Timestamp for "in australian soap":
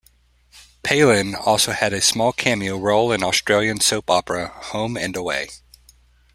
3.11-4.09